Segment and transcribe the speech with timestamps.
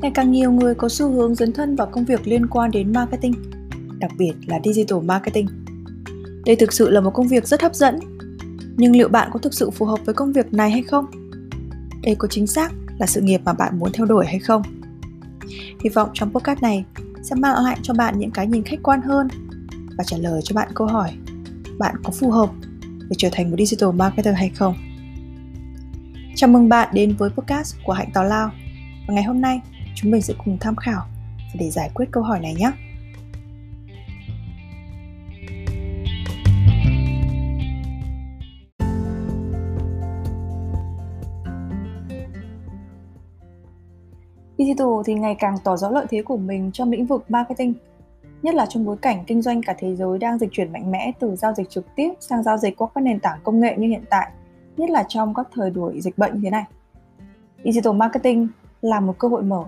[0.00, 2.92] Ngày càng nhiều người có xu hướng dấn thân vào công việc liên quan đến
[2.92, 3.32] marketing,
[3.98, 5.46] đặc biệt là digital marketing.
[6.46, 7.98] Đây thực sự là một công việc rất hấp dẫn,
[8.76, 11.06] nhưng liệu bạn có thực sự phù hợp với công việc này hay không?
[12.02, 14.62] Đây có chính xác là sự nghiệp mà bạn muốn theo đuổi hay không?
[15.84, 16.84] Hy vọng trong podcast này
[17.22, 19.28] sẽ mang lại cho bạn những cái nhìn khách quan hơn
[19.96, 21.10] và trả lời cho bạn câu hỏi
[21.78, 22.50] bạn có phù hợp
[23.08, 24.74] để trở thành một digital marketer hay không.
[26.34, 28.50] Chào mừng bạn đến với podcast của Hạnh Tào Lao
[29.08, 29.60] và ngày hôm nay
[30.00, 31.02] chúng mình sẽ cùng tham khảo
[31.38, 32.70] và để giải quyết câu hỏi này nhé.
[44.58, 47.74] Digital thì ngày càng tỏ rõ lợi thế của mình trong lĩnh vực marketing,
[48.42, 51.12] nhất là trong bối cảnh kinh doanh cả thế giới đang dịch chuyển mạnh mẽ
[51.20, 53.88] từ giao dịch trực tiếp sang giao dịch qua các nền tảng công nghệ như
[53.88, 54.30] hiện tại,
[54.76, 56.64] nhất là trong các thời đuổi dịch bệnh như thế này.
[57.64, 58.48] Digital marketing
[58.82, 59.64] là một cơ hội mở.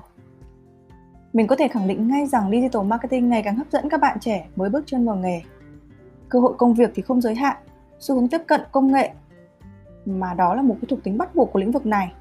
[1.32, 4.20] Mình có thể khẳng định ngay rằng digital marketing ngày càng hấp dẫn các bạn
[4.20, 5.42] trẻ mới bước chân vào nghề.
[6.28, 7.56] Cơ hội công việc thì không giới hạn,
[7.98, 9.10] xu hướng tiếp cận công nghệ
[10.06, 12.12] mà đó là một cái thuộc tính bắt buộc của lĩnh vực này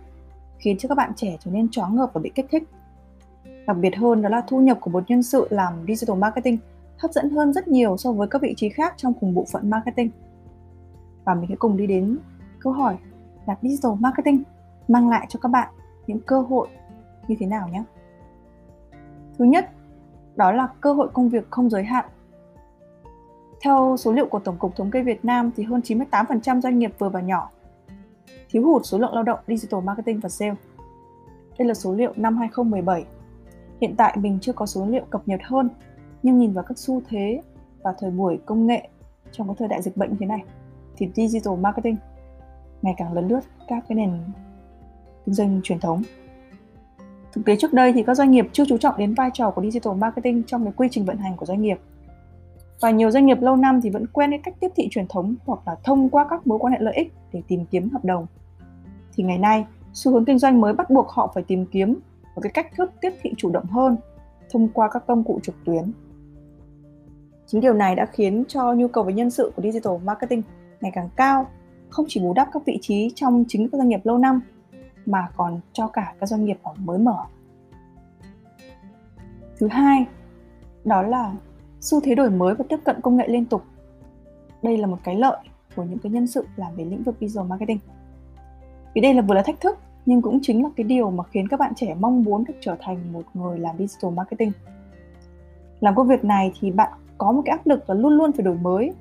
[0.57, 2.63] khiến cho các bạn trẻ trở nên choáng ngợp và bị kích thích.
[3.67, 6.57] Đặc biệt hơn đó là thu nhập của một nhân sự làm digital marketing
[6.97, 9.69] hấp dẫn hơn rất nhiều so với các vị trí khác trong cùng bộ phận
[9.69, 10.09] marketing.
[11.23, 12.17] Và mình sẽ cùng đi đến
[12.59, 12.97] câu hỏi
[13.45, 14.43] là digital marketing
[14.87, 15.73] mang lại cho các bạn
[16.07, 16.67] những cơ hội
[17.27, 17.83] như thế nào nhé.
[19.39, 19.69] Thứ nhất,
[20.35, 22.05] đó là cơ hội công việc không giới hạn.
[23.61, 26.93] Theo số liệu của Tổng cục Thống kê Việt Nam thì hơn 98% doanh nghiệp
[26.99, 27.49] vừa và nhỏ
[28.49, 30.55] thiếu hụt số lượng lao động digital marketing và sale.
[31.59, 33.05] Đây là số liệu năm 2017.
[33.81, 35.69] Hiện tại mình chưa có số liệu cập nhật hơn,
[36.23, 37.41] nhưng nhìn vào các xu thế
[37.83, 38.89] và thời buổi công nghệ
[39.31, 40.43] trong cái thời đại dịch bệnh như thế này
[40.97, 41.95] thì digital marketing
[42.81, 44.11] ngày càng lấn lướt các cái nền
[45.25, 46.03] kinh doanh truyền thống.
[47.33, 49.61] Thực tế trước đây thì các doanh nghiệp chưa chú trọng đến vai trò của
[49.61, 51.77] digital marketing trong cái quy trình vận hành của doanh nghiệp.
[52.81, 55.35] Và nhiều doanh nghiệp lâu năm thì vẫn quen cái cách tiếp thị truyền thống
[55.45, 58.25] hoặc là thông qua các mối quan hệ lợi ích để tìm kiếm hợp đồng
[59.13, 61.99] thì ngày nay xu hướng kinh doanh mới bắt buộc họ phải tìm kiếm
[62.35, 63.97] một cái cách thức tiếp thị chủ động hơn
[64.49, 65.91] thông qua các công cụ trực tuyến.
[67.47, 70.41] Chính điều này đã khiến cho nhu cầu về nhân sự của digital marketing
[70.81, 71.47] ngày càng cao,
[71.89, 74.41] không chỉ bù đắp các vị trí trong chính các doanh nghiệp lâu năm
[75.05, 77.25] mà còn cho cả các doanh nghiệp mới mở.
[79.59, 80.05] Thứ hai,
[80.85, 81.33] đó là
[81.81, 83.63] xu thế đổi mới và tiếp cận công nghệ liên tục.
[84.63, 85.37] Đây là một cái lợi
[85.75, 87.79] của những cái nhân sự làm về lĩnh vực digital marketing
[88.93, 91.47] vì đây là vừa là thách thức nhưng cũng chính là cái điều mà khiến
[91.47, 94.51] các bạn trẻ mong muốn được trở thành một người làm digital marketing
[95.79, 98.43] làm công việc này thì bạn có một cái áp lực là luôn luôn phải
[98.43, 98.93] đổi mới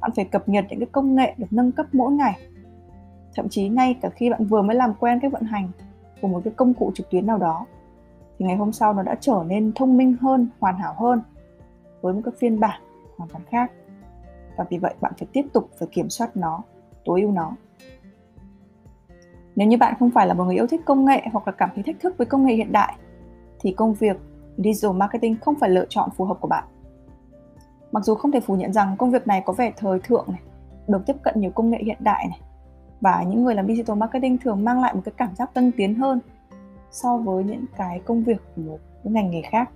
[0.00, 2.38] bạn phải cập nhật những cái công nghệ được nâng cấp mỗi ngày
[3.38, 5.68] thậm chí ngay cả khi bạn vừa mới làm quen cái vận hành
[6.20, 7.66] của một cái công cụ trực tuyến nào đó
[8.38, 11.22] thì ngày hôm sau nó đã trở nên thông minh hơn hoàn hảo hơn
[12.00, 12.80] với một cái phiên bản
[13.16, 13.72] hoàn toàn khác
[14.56, 16.62] và vì vậy bạn phải tiếp tục phải kiểm soát nó
[17.04, 17.52] tối ưu nó
[19.58, 21.70] nếu như bạn không phải là một người yêu thích công nghệ hoặc là cảm
[21.74, 22.94] thấy thách thức với công nghệ hiện đại,
[23.60, 24.16] thì công việc
[24.56, 26.64] digital marketing không phải lựa chọn phù hợp của bạn.
[27.92, 30.40] Mặc dù không thể phủ nhận rằng công việc này có vẻ thời thượng này,
[30.88, 32.40] được tiếp cận nhiều công nghệ hiện đại này,
[33.00, 35.94] và những người làm digital marketing thường mang lại một cái cảm giác tân tiến
[35.94, 36.20] hơn
[36.90, 39.70] so với những cái công việc của một cái ngành nghề khác.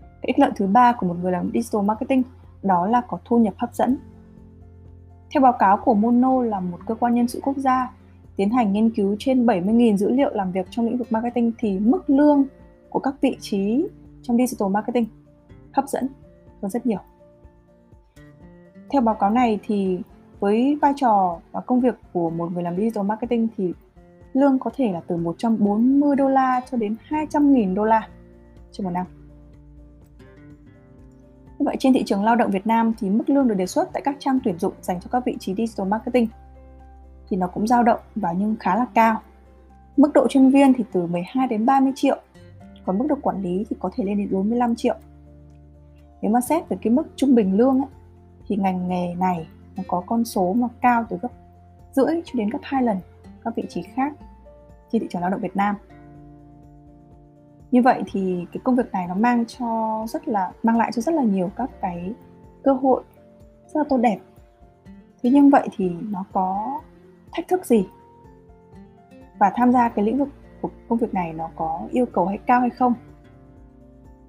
[0.00, 2.22] Cái ích lợi thứ ba của một người làm digital marketing
[2.62, 3.96] đó là có thu nhập hấp dẫn
[5.30, 7.92] theo báo cáo của Mono là một cơ quan nhân sự quốc gia
[8.36, 11.78] tiến hành nghiên cứu trên 70.000 dữ liệu làm việc trong lĩnh vực marketing thì
[11.78, 12.44] mức lương
[12.90, 13.86] của các vị trí
[14.22, 15.06] trong digital marketing
[15.72, 16.08] hấp dẫn
[16.62, 16.98] hơn rất nhiều.
[18.90, 19.98] Theo báo cáo này thì
[20.40, 23.72] với vai trò và công việc của một người làm digital marketing thì
[24.32, 28.08] lương có thể là từ 140 đô la cho đến 200.000 đô la
[28.72, 29.06] trên một năm.
[31.58, 33.92] Như vậy trên thị trường lao động Việt Nam thì mức lương được đề xuất
[33.92, 36.28] tại các trang tuyển dụng dành cho các vị trí digital marketing
[37.28, 39.20] thì nó cũng dao động và nhưng khá là cao.
[39.96, 42.16] Mức độ chuyên viên thì từ 12 đến 30 triệu,
[42.86, 44.94] còn mức độ quản lý thì có thể lên đến 45 triệu.
[46.22, 47.88] Nếu mà xét về cái mức trung bình lương ấy,
[48.48, 49.46] thì ngành nghề này
[49.80, 51.28] nó có con số mà cao từ gấp
[51.92, 52.96] rưỡi cho đến gấp hai lần
[53.44, 54.12] các vị trí khác
[54.92, 55.76] trên thị trường lao động Việt Nam.
[57.70, 61.02] Như vậy thì cái công việc này nó mang cho rất là, mang lại cho
[61.02, 62.12] rất là nhiều các cái
[62.62, 63.02] cơ hội
[63.66, 64.18] rất là tốt đẹp.
[65.22, 66.80] Thế nhưng vậy thì nó có
[67.32, 67.86] thách thức gì?
[69.38, 70.28] Và tham gia cái lĩnh vực
[70.60, 72.94] của công việc này nó có yêu cầu hay cao hay không?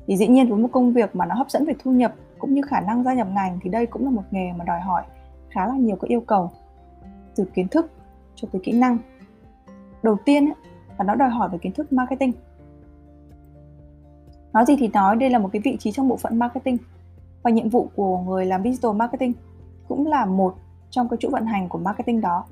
[0.07, 2.53] Thì dĩ nhiên với một công việc mà nó hấp dẫn về thu nhập cũng
[2.53, 5.03] như khả năng gia nhập ngành thì đây cũng là một nghề mà đòi hỏi
[5.51, 6.51] khá là nhiều các yêu cầu
[7.36, 7.92] từ kiến thức
[8.36, 8.98] cho tới kỹ năng
[10.03, 10.56] đầu tiên ấy,
[10.98, 12.31] là nó đòi hỏi về kiến thức marketing
[14.53, 16.77] Nói gì thì nói, đây là một cái vị trí trong bộ phận marketing
[17.44, 19.33] và nhiệm vụ của người làm digital marketing
[19.88, 20.56] cũng là một
[20.89, 22.45] trong cái chuỗi vận hành của marketing đó.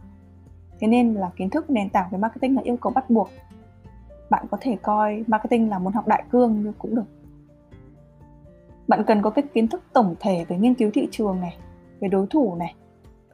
[0.79, 3.29] Thế nên là kiến thức nền tảng về marketing là yêu cầu bắt buộc.
[4.29, 7.03] Bạn có thể coi marketing là môn học đại cương nhưng cũng được.
[8.87, 11.57] Bạn cần có cái kiến thức tổng thể về nghiên cứu thị trường này,
[11.99, 12.75] về đối thủ này,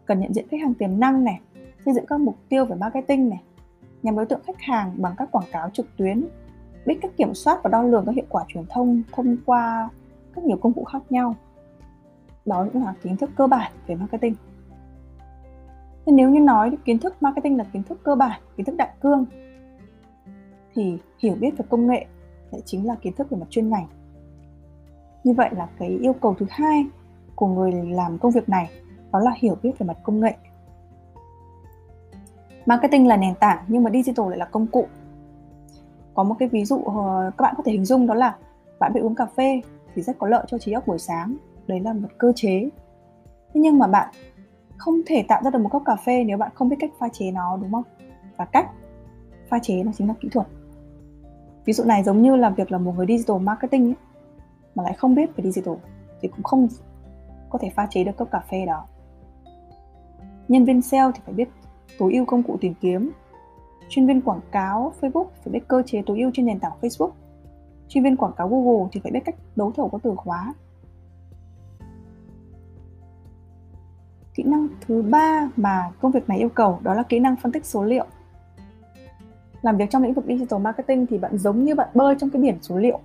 [0.06, 1.42] cần nhận diện khách hàng tiềm năng này,
[1.86, 3.42] xây dựng các mục tiêu về marketing này,
[4.04, 6.26] nhằm đối tượng khách hàng bằng các quảng cáo trực tuyến,
[6.86, 9.90] biết cách kiểm soát và đo lường các hiệu quả truyền thông thông qua
[10.36, 11.36] các nhiều công cụ khác nhau.
[12.46, 14.36] Đó cũng là kiến thức cơ bản về marketing.
[16.06, 18.90] Thế nếu như nói kiến thức marketing là kiến thức cơ bản, kiến thức đại
[19.02, 19.26] cương
[20.74, 22.06] thì hiểu biết về công nghệ
[22.52, 23.88] lại chính là kiến thức về mặt chuyên ngành.
[25.24, 26.86] Như vậy là cái yêu cầu thứ hai
[27.36, 28.70] của người làm công việc này
[29.16, 30.34] đó là hiểu biết về mặt công nghệ.
[32.66, 34.88] Marketing là nền tảng nhưng mà digital lại là công cụ.
[36.14, 38.36] Có một cái ví dụ ờ, các bạn có thể hình dung đó là
[38.80, 39.62] bạn bị uống cà phê
[39.96, 41.36] thì rất có lợi cho trí óc buổi sáng.
[41.68, 42.70] Đấy là một cơ chế.
[43.54, 44.14] Thế nhưng mà bạn
[44.78, 47.10] không thể tạo ra được một cốc cà phê nếu bạn không biết cách pha
[47.10, 47.84] chế nó đúng không?
[48.38, 48.70] Và cách
[49.50, 50.48] pha chế nó chính là kỹ thuật.
[51.66, 53.96] Ví dụ này giống như là việc là một người digital marketing ấy,
[54.76, 55.76] mà lại không biết về digital
[56.22, 56.68] thì cũng không
[57.50, 58.86] có thể pha chế được cốc cà phê đó
[60.48, 61.50] nhân viên sale thì phải biết
[62.00, 63.12] tối ưu công cụ tìm kiếm.
[63.90, 67.12] Chuyên viên quảng cáo Facebook phải biết cơ chế tối ưu trên nền tảng Facebook.
[67.88, 70.54] Chuyên viên quảng cáo Google thì phải biết cách đấu thầu các từ khóa.
[74.34, 77.52] Kỹ năng thứ ba mà công việc này yêu cầu đó là kỹ năng phân
[77.52, 78.06] tích số liệu.
[79.62, 82.42] Làm việc trong lĩnh vực digital marketing thì bạn giống như bạn bơi trong cái
[82.42, 83.00] biển số liệu.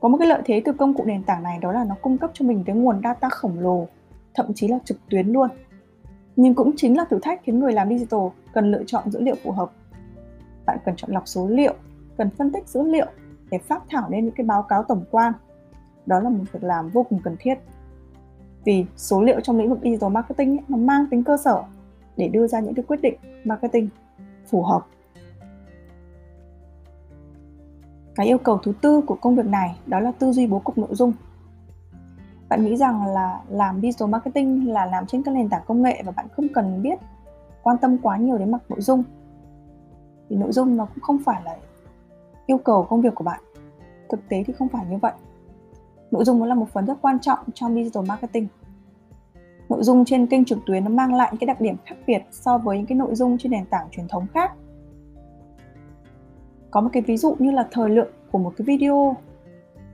[0.00, 2.18] Có một cái lợi thế từ công cụ nền tảng này đó là nó cung
[2.18, 3.86] cấp cho mình cái nguồn data khổng lồ
[4.34, 5.48] thậm chí là trực tuyến luôn.
[6.36, 8.20] Nhưng cũng chính là thử thách khiến người làm digital
[8.52, 9.70] cần lựa chọn dữ liệu phù hợp.
[10.66, 11.74] Bạn cần chọn lọc số liệu
[12.16, 13.06] cần phân tích dữ liệu
[13.50, 15.32] để phát thảo nên những cái báo cáo tổng quan.
[16.06, 17.54] Đó là một việc làm vô cùng cần thiết.
[18.64, 21.62] Vì số liệu trong lĩnh vực digital marketing ấy, nó mang tính cơ sở
[22.16, 23.14] để đưa ra những cái quyết định
[23.44, 23.88] marketing
[24.50, 24.86] phù hợp.
[28.14, 30.78] Cái yêu cầu thứ tư của công việc này đó là tư duy bố cục
[30.78, 31.12] nội dung
[32.48, 36.02] bạn nghĩ rằng là làm digital marketing là làm trên các nền tảng công nghệ
[36.04, 36.98] và bạn không cần biết,
[37.62, 39.02] quan tâm quá nhiều đến mặt nội dung?
[40.28, 41.56] Thì nội dung nó cũng không phải là
[42.46, 43.40] yêu cầu công việc của bạn.
[44.08, 45.12] Thực tế thì không phải như vậy.
[46.10, 48.48] Nội dung nó là một phần rất quan trọng trong digital marketing.
[49.68, 52.22] Nội dung trên kênh trực tuyến nó mang lại những cái đặc điểm khác biệt
[52.30, 54.52] so với những cái nội dung trên nền tảng truyền thống khác.
[56.70, 59.16] Có một cái ví dụ như là thời lượng của một cái video.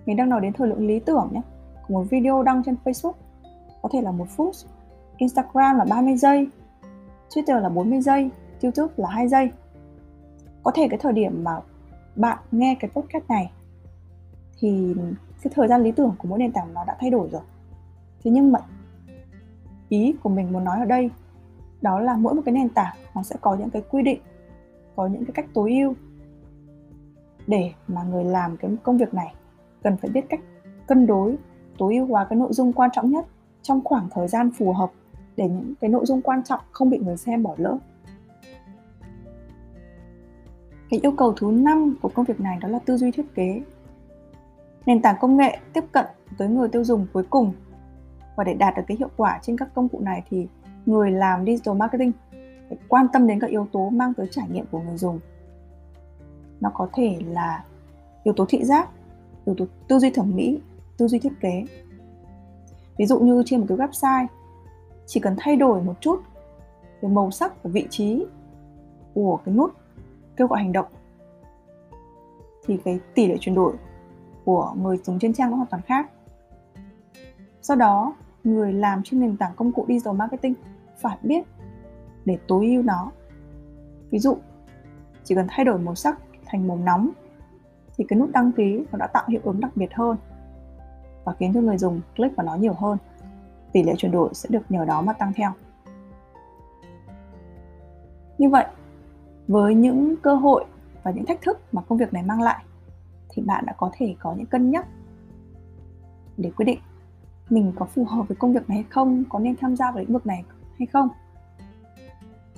[0.06, 1.43] Mình đang nói đến thời lượng lý tưởng nhé
[1.91, 3.13] một video đăng trên Facebook,
[3.83, 4.55] có thể là một phút.
[5.17, 6.49] Instagram là 30 giây,
[7.31, 8.31] Twitter là 40 giây,
[8.63, 9.51] YouTube là 2 giây.
[10.63, 11.61] Có thể cái thời điểm mà
[12.17, 13.51] bạn nghe cái podcast này
[14.59, 14.95] thì
[15.43, 17.43] cái thời gian lý tưởng của mỗi nền tảng nó đã thay đổi rồi.
[18.25, 18.59] Thế nhưng mà
[19.89, 21.11] ý của mình muốn nói ở đây,
[21.81, 24.21] đó là mỗi một cái nền tảng nó sẽ có những cái quy định,
[24.97, 25.95] có những cái cách tối ưu
[27.47, 29.35] để mà người làm cái công việc này
[29.83, 30.41] cần phải biết cách
[30.87, 31.37] cân đối
[31.81, 33.27] tối ưu hóa cái nội dung quan trọng nhất
[33.62, 34.91] trong khoảng thời gian phù hợp
[35.37, 37.78] để những cái nội dung quan trọng không bị người xem bỏ lỡ.
[40.90, 43.61] Cái yêu cầu thứ năm của công việc này đó là tư duy thiết kế.
[44.87, 46.07] Nền tảng công nghệ tiếp cận
[46.38, 47.52] tới người tiêu dùng cuối cùng.
[48.37, 50.49] Và để đạt được cái hiệu quả trên các công cụ này thì
[50.87, 52.12] người làm digital marketing
[52.69, 55.21] phải quan tâm đến các yếu tố mang tới trải nghiệm của người dùng.
[56.61, 57.64] Nó có thể là
[58.25, 58.88] yếu tố thị giác,
[59.45, 60.61] yếu tố tư duy thẩm mỹ
[61.00, 61.64] tư duy thiết kế.
[62.99, 64.26] Ví dụ như trên một cái website,
[65.07, 66.23] chỉ cần thay đổi một chút
[67.00, 68.26] về màu sắc và vị trí
[69.14, 69.75] của cái nút
[70.37, 70.87] kêu gọi hành động,
[72.66, 73.75] thì cái tỷ lệ chuyển đổi
[74.45, 76.11] của người dùng trên trang nó hoàn toàn khác.
[77.62, 78.14] Do đó,
[78.45, 80.54] người làm trên nền tảng công cụ digital marketing
[81.00, 81.45] phải biết
[82.25, 83.12] để tối ưu nó.
[84.11, 84.37] Ví dụ,
[85.25, 87.11] chỉ cần thay đổi màu sắc thành màu nóng,
[87.97, 90.16] thì cái nút đăng ký nó đã tạo hiệu ứng đặc biệt hơn
[91.31, 92.99] và khiến cho người dùng click vào nó nhiều hơn.
[93.73, 95.53] Tỷ lệ chuyển đổi sẽ được nhờ đó mà tăng theo.
[98.39, 98.67] Như vậy,
[99.49, 100.65] với những cơ hội
[101.03, 102.65] và những thách thức mà công việc này mang lại,
[103.29, 104.87] thì bạn đã có thể có những cân nhắc
[106.37, 106.79] để quyết định
[107.51, 110.01] mình có phù hợp với công việc này hay không, có nên tham gia vào
[110.01, 110.45] lĩnh vực này
[110.79, 111.09] hay không.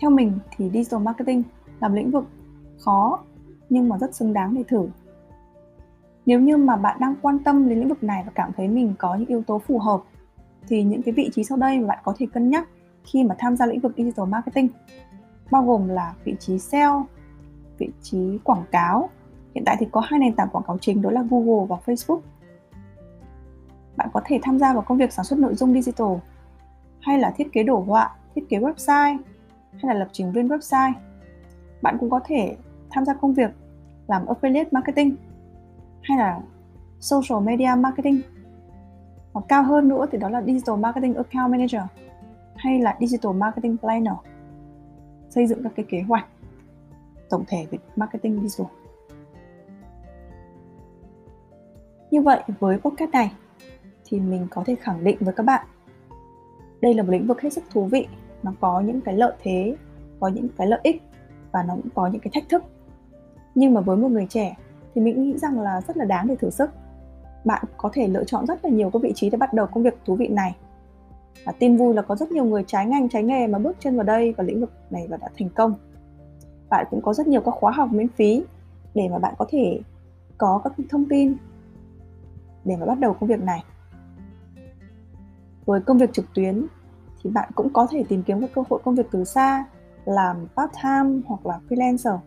[0.01, 1.43] Theo mình thì digital marketing
[1.81, 2.25] là một lĩnh vực
[2.79, 3.19] khó
[3.69, 4.89] nhưng mà rất xứng đáng để thử
[6.27, 8.95] nếu như mà bạn đang quan tâm đến lĩnh vực này và cảm thấy mình
[8.99, 10.03] có những yếu tố phù hợp
[10.69, 12.69] thì những cái vị trí sau đây mà bạn có thể cân nhắc
[13.05, 14.69] khi mà tham gia lĩnh vực digital marketing
[15.51, 17.03] bao gồm là vị trí sale
[17.79, 19.11] vị trí quảng cáo
[19.55, 22.21] Hiện tại thì có hai nền tảng quảng cáo chính đó là Google và Facebook.
[23.97, 26.17] Bạn có thể tham gia vào công việc sản xuất nội dung digital
[27.01, 29.19] hay là thiết kế đồ họa, thiết kế website
[29.73, 30.93] hay là lập trình viên website.
[31.83, 32.57] Bạn cũng có thể
[32.91, 33.51] tham gia công việc
[34.07, 35.17] làm affiliate marketing
[36.03, 36.41] hay là
[37.01, 38.21] social media marketing.
[39.33, 41.83] Hoặc cao hơn nữa thì đó là digital marketing account manager
[42.57, 44.15] hay là digital marketing planner.
[45.31, 46.27] Xây dựng các cái kế hoạch
[47.31, 48.73] tổng thể về marketing digital.
[52.11, 53.33] Như vậy, với podcast này
[54.05, 55.67] thì mình có thể khẳng định với các bạn,
[56.81, 58.07] đây là một lĩnh vực hết sức thú vị
[58.43, 59.77] nó có những cái lợi thế,
[60.21, 61.03] có những cái lợi ích
[61.53, 62.65] và nó cũng có những cái thách thức
[63.55, 64.57] nhưng mà với một người trẻ
[64.95, 66.71] thì mình nghĩ rằng là rất là đáng để thử sức.
[67.45, 69.83] Bạn có thể lựa chọn rất là nhiều các vị trí để bắt đầu công
[69.83, 70.57] việc thú vị này.
[71.45, 73.97] Và tin vui là có rất nhiều người trái ngành, trái nghề mà bước chân
[73.97, 75.75] vào đây và lĩnh vực này và đã thành công.
[76.71, 78.45] Bạn cũng có rất nhiều các khóa học miễn phí
[78.95, 79.81] để mà bạn có thể
[80.39, 81.37] có các thông tin
[82.65, 83.65] để mà bắt đầu công việc này.
[85.67, 86.67] Với công việc trực tuyến
[87.23, 89.65] thì bạn cũng có thể tìm kiếm các cơ hội công việc từ xa,
[90.05, 92.19] làm part time hoặc là freelancer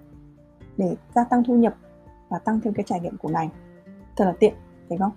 [0.77, 1.75] để gia tăng thu nhập
[2.35, 3.49] và tăng thêm cái trải nghiệm của ngành.
[4.15, 4.53] Thật là tiện
[4.89, 5.11] phải không?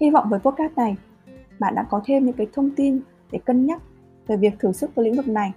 [0.00, 0.96] Hy vọng với podcast này,
[1.58, 3.00] bạn đã có thêm những cái thông tin
[3.32, 3.82] để cân nhắc
[4.26, 5.52] về việc thử sức với lĩnh vực này.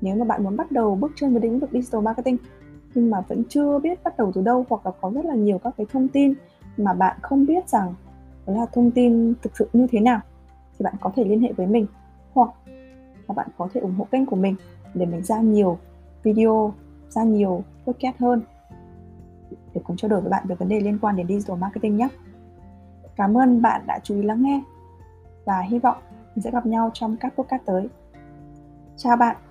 [0.00, 2.36] Nếu mà bạn muốn bắt đầu bước chân vào lĩnh vực digital marketing,
[2.94, 5.58] nhưng mà vẫn chưa biết bắt đầu từ đâu hoặc là có rất là nhiều
[5.58, 6.34] các cái thông tin
[6.76, 7.94] mà bạn không biết rằng
[8.46, 10.20] đó là thông tin thực sự như thế nào,
[10.78, 11.86] thì bạn có thể liên hệ với mình
[12.32, 12.50] hoặc
[13.28, 14.56] là bạn có thể ủng hộ kênh của mình
[14.94, 15.78] để mình ra nhiều
[16.22, 16.74] video,
[17.08, 18.42] ra nhiều podcast hơn
[19.74, 22.08] để cùng trao đổi với bạn về vấn đề liên quan đến digital marketing nhé.
[23.16, 24.62] Cảm ơn bạn đã chú ý lắng nghe
[25.44, 25.96] và hy vọng
[26.34, 27.88] mình sẽ gặp nhau trong các podcast tới.
[28.96, 29.47] Chào bạn!